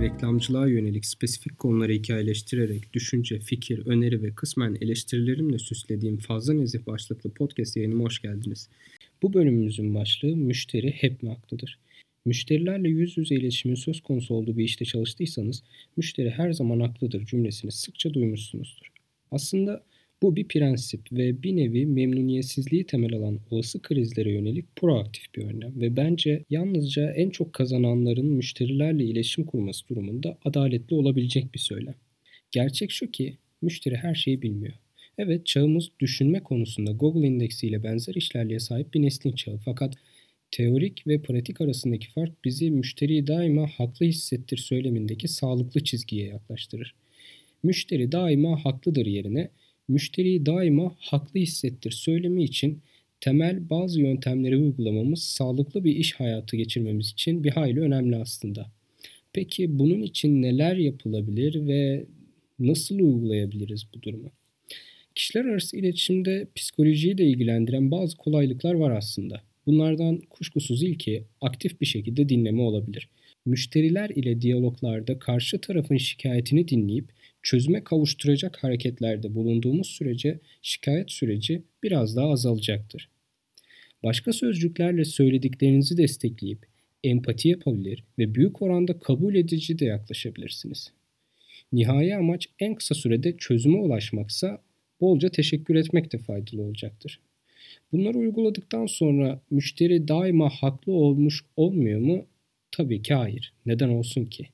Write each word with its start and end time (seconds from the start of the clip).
reklamcılığa 0.00 0.66
yönelik 0.66 1.06
spesifik 1.06 1.58
konuları 1.58 1.92
hikayeleştirerek 1.92 2.92
düşünce, 2.92 3.38
fikir, 3.38 3.86
öneri 3.86 4.22
ve 4.22 4.34
kısmen 4.34 4.78
eleştirilerimle 4.80 5.58
süslediğim 5.58 6.18
Fazla 6.18 6.54
Nezih 6.54 6.86
başlıklı 6.86 7.30
podcast 7.30 7.76
yayınıma 7.76 8.04
hoş 8.04 8.22
geldiniz. 8.22 8.68
Bu 9.22 9.32
bölümümüzün 9.32 9.94
başlığı 9.94 10.36
müşteri 10.36 10.90
hep 10.90 11.22
mi 11.22 11.28
haklıdır? 11.28 11.78
Müşterilerle 12.24 12.88
yüz 12.88 13.18
yüze 13.18 13.34
iletişimin 13.34 13.74
söz 13.74 14.00
konusu 14.00 14.34
olduğu 14.34 14.56
bir 14.56 14.64
işte 14.64 14.84
çalıştıysanız 14.84 15.62
müşteri 15.96 16.30
her 16.30 16.52
zaman 16.52 16.80
haklıdır 16.80 17.26
cümlesini 17.26 17.72
sıkça 17.72 18.14
duymuşsunuzdur. 18.14 18.92
Aslında 19.30 19.84
bu 20.22 20.36
bir 20.36 20.48
prensip 20.48 21.12
ve 21.12 21.42
bir 21.42 21.56
nevi 21.56 21.86
memnuniyetsizliği 21.86 22.86
temel 22.86 23.14
alan 23.14 23.40
olası 23.50 23.82
krizlere 23.82 24.32
yönelik 24.32 24.76
proaktif 24.76 25.34
bir 25.34 25.42
önlem 25.42 25.80
ve 25.80 25.96
bence 25.96 26.44
yalnızca 26.50 27.10
en 27.10 27.30
çok 27.30 27.52
kazananların 27.52 28.26
müşterilerle 28.26 29.04
iletişim 29.04 29.44
kurması 29.44 29.88
durumunda 29.88 30.38
adaletli 30.44 30.96
olabilecek 30.96 31.54
bir 31.54 31.58
söylem. 31.58 31.94
Gerçek 32.50 32.90
şu 32.90 33.10
ki 33.10 33.36
müşteri 33.62 33.96
her 33.96 34.14
şeyi 34.14 34.42
bilmiyor. 34.42 34.74
Evet 35.18 35.46
çağımız 35.46 35.88
düşünme 36.00 36.42
konusunda 36.42 36.92
Google 36.92 37.26
indeksiyle 37.26 37.82
benzer 37.82 38.14
işlerliğe 38.14 38.58
sahip 38.58 38.94
bir 38.94 39.02
neslin 39.02 39.32
çağı 39.32 39.58
fakat 39.64 39.94
teorik 40.50 41.06
ve 41.06 41.22
pratik 41.22 41.60
arasındaki 41.60 42.10
fark 42.10 42.44
bizi 42.44 42.70
müşteriyi 42.70 43.26
daima 43.26 43.66
haklı 43.66 44.06
hissettir 44.06 44.56
söylemindeki 44.56 45.28
sağlıklı 45.28 45.84
çizgiye 45.84 46.26
yaklaştırır. 46.26 46.94
Müşteri 47.62 48.12
daima 48.12 48.64
haklıdır 48.64 49.06
yerine 49.06 49.50
müşteriyi 49.88 50.46
daima 50.46 50.94
haklı 50.98 51.40
hissettir 51.40 51.90
söylemi 51.90 52.44
için 52.44 52.82
temel 53.20 53.70
bazı 53.70 54.00
yöntemleri 54.00 54.56
uygulamamız 54.56 55.22
sağlıklı 55.22 55.84
bir 55.84 55.96
iş 55.96 56.12
hayatı 56.14 56.56
geçirmemiz 56.56 57.10
için 57.10 57.44
bir 57.44 57.50
hayli 57.50 57.80
önemli 57.80 58.16
aslında. 58.16 58.70
Peki 59.32 59.78
bunun 59.78 60.02
için 60.02 60.42
neler 60.42 60.76
yapılabilir 60.76 61.66
ve 61.66 62.06
nasıl 62.58 62.98
uygulayabiliriz 62.98 63.86
bu 63.94 64.02
durumu? 64.02 64.30
Kişiler 65.14 65.44
arası 65.44 65.76
iletişimde 65.76 66.46
psikolojiyi 66.54 67.18
de 67.18 67.24
ilgilendiren 67.24 67.90
bazı 67.90 68.16
kolaylıklar 68.16 68.74
var 68.74 68.90
aslında. 68.90 69.42
Bunlardan 69.66 70.20
kuşkusuz 70.30 70.82
ilki 70.82 71.24
aktif 71.40 71.80
bir 71.80 71.86
şekilde 71.86 72.28
dinleme 72.28 72.62
olabilir. 72.62 73.08
Müşteriler 73.46 74.10
ile 74.10 74.40
diyaloglarda 74.40 75.18
karşı 75.18 75.60
tarafın 75.60 75.96
şikayetini 75.96 76.68
dinleyip 76.68 77.08
çözüme 77.46 77.84
kavuşturacak 77.84 78.64
hareketlerde 78.64 79.34
bulunduğumuz 79.34 79.86
sürece 79.86 80.40
şikayet 80.62 81.10
süreci 81.10 81.62
biraz 81.82 82.16
daha 82.16 82.30
azalacaktır. 82.30 83.08
Başka 84.04 84.32
sözcüklerle 84.32 85.04
söylediklerinizi 85.04 85.96
destekleyip 85.96 86.66
empati 87.04 87.48
yapabilir 87.48 88.04
ve 88.18 88.34
büyük 88.34 88.62
oranda 88.62 88.98
kabul 88.98 89.34
edici 89.34 89.78
de 89.78 89.84
yaklaşabilirsiniz. 89.84 90.92
Nihai 91.72 92.16
amaç 92.16 92.48
en 92.58 92.74
kısa 92.74 92.94
sürede 92.94 93.36
çözüme 93.36 93.78
ulaşmaksa 93.78 94.62
bolca 95.00 95.28
teşekkür 95.28 95.74
etmek 95.74 96.12
de 96.12 96.18
faydalı 96.18 96.62
olacaktır. 96.62 97.20
Bunları 97.92 98.18
uyguladıktan 98.18 98.86
sonra 98.86 99.40
müşteri 99.50 100.08
daima 100.08 100.48
haklı 100.48 100.92
olmuş 100.92 101.44
olmuyor 101.56 102.00
mu? 102.00 102.26
Tabii 102.70 103.02
ki 103.02 103.14
hayır. 103.14 103.52
Neden 103.66 103.88
olsun 103.88 104.24
ki? 104.24 104.48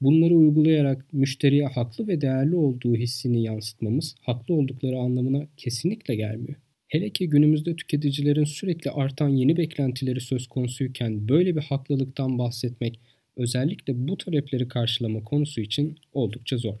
Bunları 0.00 0.34
uygulayarak 0.34 1.12
müşteriye 1.12 1.66
haklı 1.66 2.08
ve 2.08 2.20
değerli 2.20 2.56
olduğu 2.56 2.96
hissini 2.96 3.42
yansıtmamız 3.42 4.14
haklı 4.20 4.54
oldukları 4.54 4.98
anlamına 4.98 5.46
kesinlikle 5.56 6.14
gelmiyor. 6.16 6.56
Hele 6.88 7.10
ki 7.10 7.28
günümüzde 7.28 7.76
tüketicilerin 7.76 8.44
sürekli 8.44 8.90
artan 8.90 9.28
yeni 9.28 9.56
beklentileri 9.56 10.20
söz 10.20 10.46
konusuyken 10.46 11.28
böyle 11.28 11.56
bir 11.56 11.60
haklılıktan 11.62 12.38
bahsetmek 12.38 13.00
özellikle 13.36 14.08
bu 14.08 14.16
talepleri 14.18 14.68
karşılama 14.68 15.24
konusu 15.24 15.60
için 15.60 15.98
oldukça 16.12 16.56
zor. 16.58 16.78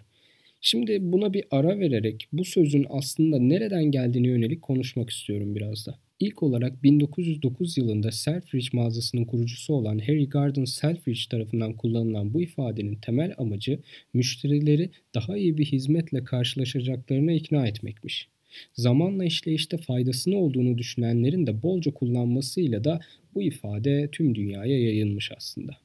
Şimdi 0.60 0.98
buna 1.12 1.32
bir 1.32 1.44
ara 1.50 1.78
vererek 1.78 2.28
bu 2.32 2.44
sözün 2.44 2.86
aslında 2.88 3.38
nereden 3.38 3.84
geldiğine 3.84 4.28
yönelik 4.28 4.62
konuşmak 4.62 5.10
istiyorum 5.10 5.54
biraz 5.56 5.86
da. 5.86 5.98
İlk 6.20 6.42
olarak 6.42 6.82
1909 6.82 7.78
yılında 7.78 8.12
Selfridge 8.12 8.66
mağazasının 8.72 9.24
kurucusu 9.24 9.74
olan 9.74 9.98
Harry 9.98 10.28
Gardner 10.28 10.66
Selfridge 10.66 11.20
tarafından 11.30 11.72
kullanılan 11.72 12.34
bu 12.34 12.42
ifadenin 12.42 12.94
temel 12.94 13.34
amacı 13.38 13.78
müşterileri 14.14 14.90
daha 15.14 15.36
iyi 15.36 15.58
bir 15.58 15.64
hizmetle 15.64 16.24
karşılaşacaklarına 16.24 17.32
ikna 17.32 17.66
etmekmiş. 17.66 18.28
Zamanla 18.74 19.24
işleyişte 19.24 19.78
faydasını 19.78 20.36
olduğunu 20.36 20.78
düşünenlerin 20.78 21.46
de 21.46 21.62
bolca 21.62 21.94
kullanmasıyla 21.94 22.84
da 22.84 23.00
bu 23.34 23.42
ifade 23.42 24.08
tüm 24.12 24.34
dünyaya 24.34 24.80
yayılmış 24.80 25.32
aslında. 25.36 25.76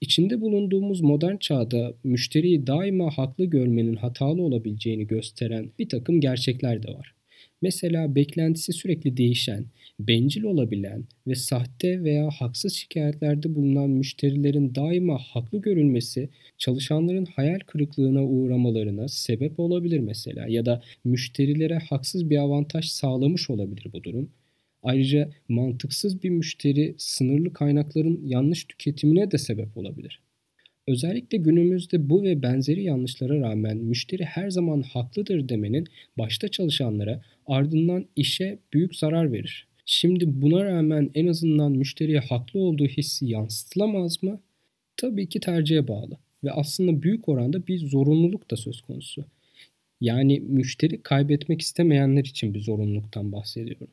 İçinde 0.00 0.40
bulunduğumuz 0.40 1.00
modern 1.00 1.36
çağda 1.36 1.94
müşteriyi 2.04 2.66
daima 2.66 3.10
haklı 3.18 3.44
görmenin 3.44 3.96
hatalı 3.96 4.42
olabileceğini 4.42 5.06
gösteren 5.06 5.70
bir 5.78 5.88
takım 5.88 6.20
gerçekler 6.20 6.82
de 6.82 6.88
var. 6.94 7.14
Mesela 7.62 8.14
beklentisi 8.14 8.72
sürekli 8.72 9.16
değişen, 9.16 9.64
bencil 10.00 10.42
olabilen 10.42 11.04
ve 11.26 11.34
sahte 11.34 12.04
veya 12.04 12.30
haksız 12.30 12.72
şikayetlerde 12.72 13.54
bulunan 13.54 13.90
müşterilerin 13.90 14.74
daima 14.74 15.18
haklı 15.18 15.60
görülmesi 15.60 16.28
çalışanların 16.58 17.24
hayal 17.24 17.58
kırıklığına 17.58 18.24
uğramalarına 18.24 19.08
sebep 19.08 19.60
olabilir 19.60 19.98
mesela 20.00 20.48
ya 20.48 20.66
da 20.66 20.82
müşterilere 21.04 21.78
haksız 21.78 22.30
bir 22.30 22.38
avantaj 22.38 22.84
sağlamış 22.84 23.50
olabilir 23.50 23.86
bu 23.92 24.04
durum. 24.04 24.30
Ayrıca 24.82 25.30
mantıksız 25.48 26.22
bir 26.22 26.30
müşteri 26.30 26.94
sınırlı 26.98 27.52
kaynakların 27.52 28.20
yanlış 28.26 28.64
tüketimine 28.64 29.30
de 29.30 29.38
sebep 29.38 29.76
olabilir. 29.76 30.20
Özellikle 30.90 31.38
günümüzde 31.38 32.10
bu 32.10 32.22
ve 32.22 32.42
benzeri 32.42 32.82
yanlışlara 32.82 33.40
rağmen 33.40 33.76
müşteri 33.76 34.24
her 34.24 34.50
zaman 34.50 34.82
haklıdır 34.82 35.48
demenin 35.48 35.86
başta 36.18 36.48
çalışanlara 36.48 37.22
ardından 37.46 38.06
işe 38.16 38.58
büyük 38.72 38.96
zarar 38.96 39.32
verir. 39.32 39.66
Şimdi 39.84 40.42
buna 40.42 40.64
rağmen 40.64 41.10
en 41.14 41.26
azından 41.26 41.72
müşteriye 41.72 42.18
haklı 42.18 42.60
olduğu 42.60 42.86
hissi 42.86 43.26
yansıtılamaz 43.26 44.22
mı? 44.22 44.40
Tabii 44.96 45.28
ki 45.28 45.40
tercihe 45.40 45.88
bağlı 45.88 46.18
ve 46.44 46.52
aslında 46.52 47.02
büyük 47.02 47.28
oranda 47.28 47.66
bir 47.66 47.78
zorunluluk 47.78 48.50
da 48.50 48.56
söz 48.56 48.80
konusu. 48.80 49.24
Yani 50.00 50.40
müşteri 50.40 51.02
kaybetmek 51.02 51.60
istemeyenler 51.60 52.24
için 52.24 52.54
bir 52.54 52.60
zorunluluktan 52.60 53.32
bahsediyorum. 53.32 53.88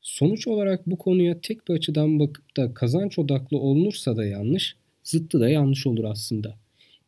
Sonuç 0.00 0.46
olarak 0.46 0.86
bu 0.86 0.98
konuya 0.98 1.40
tek 1.40 1.68
bir 1.68 1.74
açıdan 1.74 2.18
bakıp 2.18 2.56
da 2.56 2.74
kazanç 2.74 3.18
odaklı 3.18 3.58
olunursa 3.58 4.16
da 4.16 4.24
yanlış, 4.24 4.76
zıttı 5.06 5.40
da 5.40 5.48
yanlış 5.48 5.86
olur 5.86 6.04
aslında. 6.04 6.58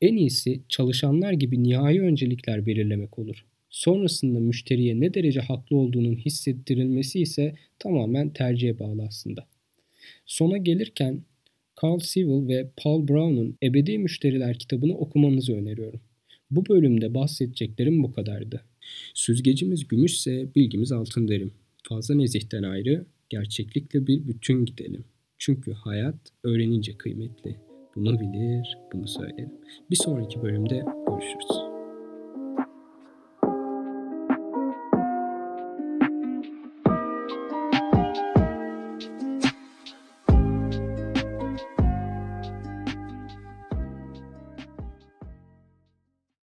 En 0.01 0.17
iyisi 0.17 0.61
çalışanlar 0.69 1.33
gibi 1.33 1.63
nihai 1.63 2.01
öncelikler 2.01 2.67
belirlemek 2.67 3.19
olur. 3.19 3.45
Sonrasında 3.71 4.41
müşteriye 4.41 5.01
ne 5.01 5.15
derece 5.15 5.41
haklı 5.41 5.77
olduğunun 5.77 6.17
hissettirilmesi 6.17 7.21
ise 7.21 7.55
tamamen 7.79 8.31
tercihe 8.31 8.79
bağlı 8.79 9.03
aslında. 9.03 9.47
Sona 10.27 10.57
gelirken 10.57 11.23
Carl 11.83 11.99
Sewell 11.99 12.49
ve 12.49 12.71
Paul 12.77 13.09
Brown'un 13.09 13.57
Ebedi 13.63 13.99
Müşteriler 13.99 14.59
kitabını 14.59 14.97
okumanızı 14.97 15.55
öneriyorum. 15.55 16.01
Bu 16.51 16.67
bölümde 16.69 17.15
bahsedeceklerim 17.15 18.03
bu 18.03 18.13
kadardı. 18.13 18.65
Süzgecimiz 19.15 19.89
gümüşse 19.89 20.49
bilgimiz 20.57 20.93
altın 20.93 21.29
derim. 21.29 21.53
Fazla 21.83 22.15
nezihten 22.15 22.63
ayrı, 22.63 23.07
gerçeklikle 23.31 24.07
bir 24.07 24.29
bütün 24.29 24.65
gidelim. 24.65 25.05
Çünkü 25.39 25.73
hayat 25.73 26.17
öğrenince 26.45 26.97
kıymetli. 26.97 27.68
Bunu 27.99 28.21
bilir, 28.21 28.79
bunu 28.93 29.09
söylerim. 29.09 29.53
Bir 29.91 29.97
sonraki 29.97 30.43
bölümde 30.43 30.85
görüşürüz. 31.09 31.58